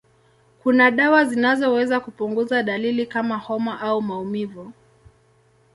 Kuna 0.63 0.91
dawa 0.91 1.25
zinazoweza 1.25 1.99
kupunguza 1.99 2.63
dalili 2.63 3.05
kama 3.05 3.37
homa 3.37 3.79
au 3.81 4.01
maumivu. 4.01 4.73